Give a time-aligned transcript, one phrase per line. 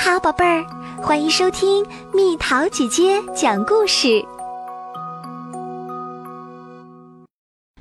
[0.00, 0.64] 好，宝贝儿，
[1.02, 4.24] 欢迎收听蜜桃姐姐讲故事。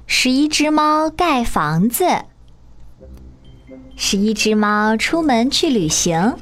[0.07, 2.05] 十一只猫盖房子。
[3.95, 6.33] 十一只猫出门去旅行。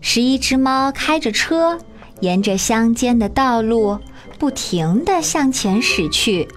[0.00, 1.76] 十一只猫开着车，
[2.20, 3.98] 沿着乡间的道路
[4.38, 6.48] 不停地向前驶去。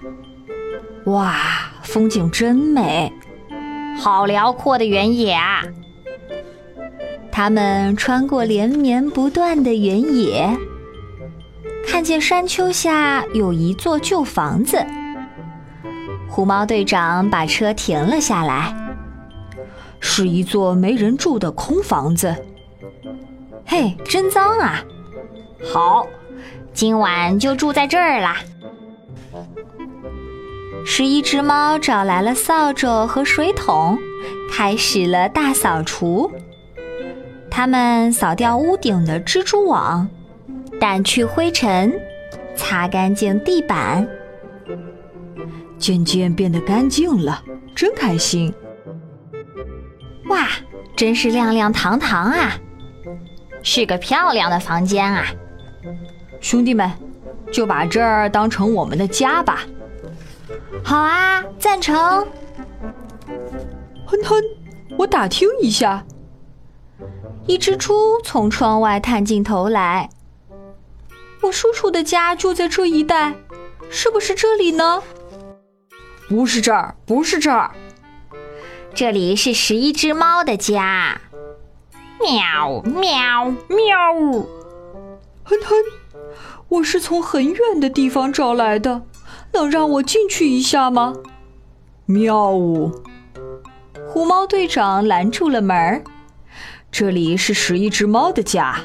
[1.06, 1.36] 哇，
[1.82, 3.12] 风景真美，
[3.98, 5.64] 好辽阔的原野啊！
[7.36, 10.56] 他们穿过连绵不断的原野，
[11.84, 14.86] 看见山丘下有一座旧房子。
[16.28, 18.72] 虎猫队长把车停了下来，
[19.98, 22.32] 是一座没人住的空房子。
[23.66, 24.84] 嘿，真脏啊！
[25.72, 26.06] 好，
[26.72, 28.36] 今晚就住在这儿啦。
[30.86, 33.98] 十一只猫找来了扫帚和水桶，
[34.52, 36.30] 开始了大扫除。
[37.56, 40.08] 他们扫掉屋顶的蜘蛛网，
[40.80, 41.94] 掸去灰尘，
[42.56, 44.04] 擦干净地板，
[45.78, 47.40] 渐渐变得干净了，
[47.72, 48.52] 真开心！
[50.28, 50.48] 哇，
[50.96, 52.58] 真是亮亮堂堂啊！
[53.62, 55.24] 是个漂亮的房间啊！
[56.40, 56.90] 兄弟们，
[57.52, 59.60] 就把这儿当成我们的家吧！
[60.82, 61.96] 好啊，赞成！
[64.06, 64.42] 哼哼，
[64.98, 66.04] 我打听一下。
[67.46, 70.08] 一只猪从窗外探进头来。
[71.42, 73.34] 我叔叔的家就在这一带，
[73.90, 75.02] 是不是这里呢？
[76.26, 77.70] 不是这儿，不是这儿，
[78.94, 81.20] 这里是十一只猫的家。
[82.18, 84.14] 喵喵喵！
[85.42, 85.74] 哼哼，
[86.68, 89.02] 我是从很远的地方找来的，
[89.52, 91.12] 能让我进去一下吗？
[92.06, 92.90] 喵呜！
[94.08, 96.02] 虎猫队长拦住了门儿。
[96.96, 98.78] 这里是十一只猫的家，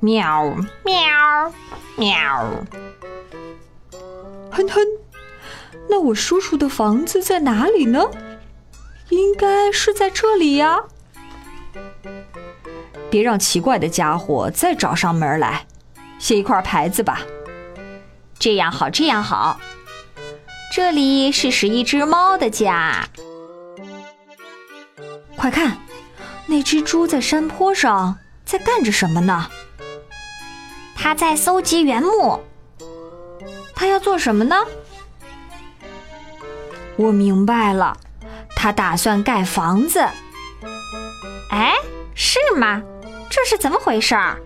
[0.00, 0.46] 喵
[0.82, 1.52] 喵
[1.94, 2.64] 喵！
[4.50, 4.80] 哼哼，
[5.90, 8.02] 那我叔叔的房子在哪里呢？
[9.10, 10.78] 应该是在这里呀。
[13.10, 15.66] 别让奇怪的家伙再找上门来，
[16.18, 17.20] 写一块牌子吧。
[18.38, 19.60] 这样好，这样好。
[20.72, 23.06] 这里是十一只猫的家，
[25.36, 25.76] 快看！
[26.50, 29.50] 那只猪在山坡上在干着什么呢？
[30.96, 32.40] 它在搜集原木。
[33.74, 34.56] 它要做什么呢？
[36.96, 37.96] 我明白了，
[38.56, 40.00] 它打算盖房子。
[41.50, 41.74] 哎，
[42.14, 42.82] 是吗？
[43.30, 44.40] 这是怎么回事儿？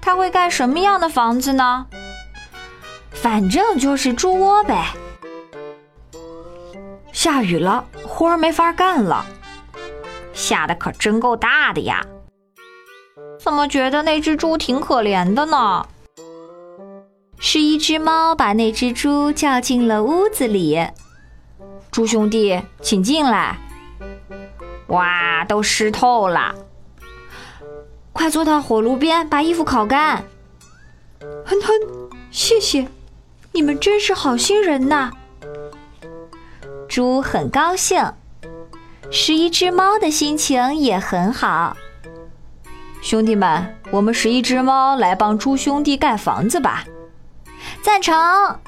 [0.00, 1.86] 它会盖什么样的房子呢？
[3.12, 4.94] 反正就是猪窝呗。
[7.12, 9.26] 下雨了，活儿没法干了。
[10.36, 12.06] 下的可真够大的呀！
[13.40, 15.86] 怎么觉得那只猪挺可怜的呢？
[17.38, 20.86] 是一只猫把那只猪叫进了屋子里。
[21.90, 23.58] 猪兄弟，请进来。
[24.88, 26.54] 哇，都湿透了！
[28.12, 30.24] 快坐到火炉边，把衣服烤干。
[31.44, 32.86] 哼哼，谢谢，
[33.52, 35.10] 你们真是好心人呐！
[36.88, 38.12] 猪很高兴。
[39.10, 41.76] 十一只猫的心情也很好。
[43.02, 46.84] 兄弟们，我们十一只猫来帮猪兄弟盖房子吧！
[47.82, 48.58] 赞成！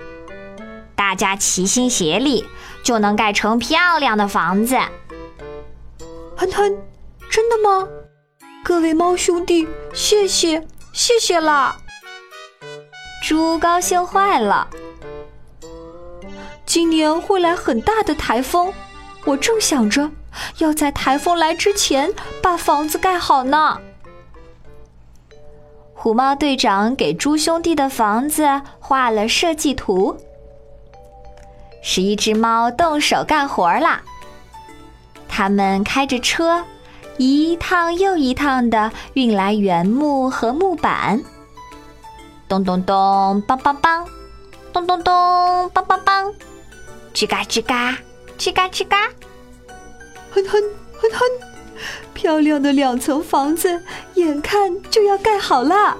[0.94, 2.46] 大家齐心协力，
[2.82, 4.76] 就能盖成漂亮的房子。
[6.36, 6.76] 哼哼，
[7.28, 7.88] 真的吗？
[8.64, 11.76] 各位猫兄弟，谢谢，谢谢啦！
[13.22, 14.68] 猪高兴坏了。
[16.64, 18.72] 今年会来很大的台风，
[19.24, 20.10] 我正想着。
[20.58, 22.12] 要在台风来之前
[22.42, 23.78] 把房子盖好呢。
[25.94, 30.16] 虎猫队长给猪兄弟的房子画了设计图。
[31.82, 34.02] 十一只猫动手干活啦。
[35.28, 36.64] 他们开着车，
[37.16, 41.22] 一趟又一趟的运来原木和木板。
[42.48, 44.04] 咚咚咚，梆梆梆，
[44.72, 45.14] 咚咚咚，
[45.74, 46.34] 梆梆梆，
[47.12, 47.96] 吱嘎吱嘎，
[48.38, 48.96] 吱嘎吱嘎。
[50.30, 50.62] 哼哼
[50.94, 51.24] 哼哼，
[52.14, 53.82] 漂亮的两层房子
[54.14, 55.96] 眼看就要盖好了。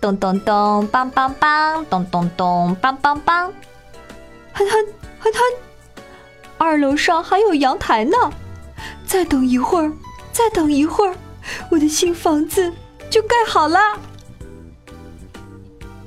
[0.00, 3.50] 咚咚咚，梆梆梆，咚咚咚，梆梆梆。
[4.52, 4.86] 哼哼
[5.20, 5.40] 哼哼，
[6.58, 8.16] 二楼上还有阳台呢。
[9.06, 9.92] 再等一会儿，
[10.32, 11.14] 再等一会儿，
[11.70, 12.72] 我的新房子
[13.10, 13.78] 就盖好了。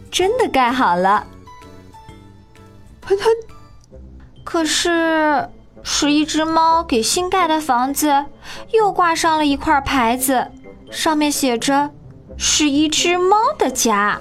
[0.09, 1.27] 真的盖好了。
[3.05, 3.25] 哼哼，
[4.43, 5.47] 可是。
[5.83, 8.25] 十一只猫给新盖的房子
[8.71, 10.49] 又挂上了一块牌子，
[10.89, 11.91] 上面写着
[12.37, 14.19] “十一只猫的家”。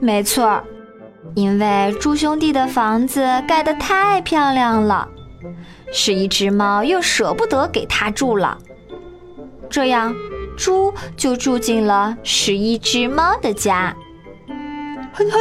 [0.00, 0.62] 没错，
[1.34, 5.08] 因为猪兄弟的房子盖得太漂亮了，
[5.92, 8.56] 十一只猫又舍不得给他住了，
[9.68, 10.14] 这样
[10.56, 13.94] 猪就住进了十一只猫的家。
[15.12, 15.38] 哼哼，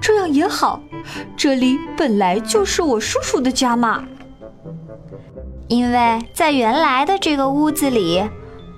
[0.00, 0.80] 这样也好。
[1.36, 4.04] 这里本来就是我叔叔的家嘛。
[5.68, 8.22] 因为在原来的这个屋子里，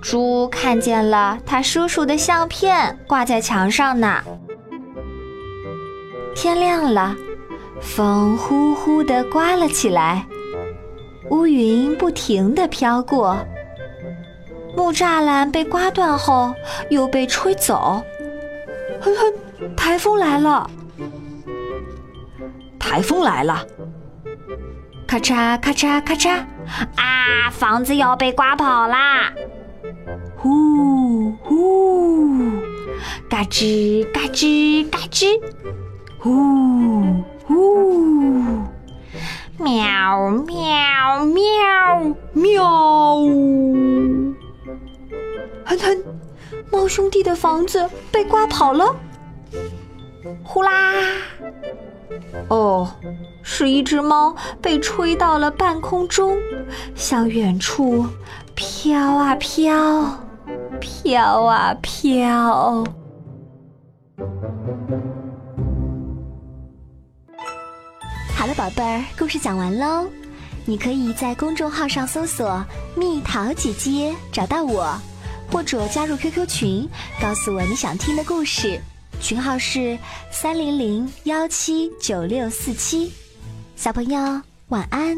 [0.01, 4.21] 猪看见了他叔叔的相片挂在墙上呢。
[6.35, 7.15] 天亮了，
[7.79, 10.25] 风呼呼地刮了起来，
[11.29, 13.37] 乌云不停地飘过，
[14.75, 16.53] 木栅栏被刮断后
[16.89, 18.03] 又被吹走。
[19.01, 20.69] 哼哼，台风来了！
[22.81, 23.65] 台风来了！
[25.07, 26.43] 咔嚓咔嚓咔嚓！
[26.95, 29.31] 啊，房子要被刮跑啦！
[30.35, 32.37] 呼呼！
[33.29, 35.39] 嘎吱嘎吱嘎吱！
[36.19, 38.63] 呼呼！
[39.57, 42.63] 喵喵喵喵！
[45.65, 46.03] 哼哼，
[46.71, 48.95] 猫兄弟的房子被刮跑了！
[50.43, 50.93] 呼啦！
[52.49, 52.89] 哦，
[53.41, 56.37] 是一只猫被吹到了半空中，
[56.95, 58.05] 向远处
[58.55, 60.17] 飘啊飘，
[60.79, 62.83] 飘啊飘。
[68.35, 70.07] 好了，宝贝儿，故事讲完喽。
[70.65, 72.63] 你可以在公众号上搜索
[72.95, 74.95] “蜜桃姐姐”找到我，
[75.51, 78.79] 或者加入 QQ 群，告诉我你想听的故事。
[79.21, 79.97] 群号是
[80.31, 83.11] 三零零幺七九六四七，
[83.75, 85.15] 小朋友晚安。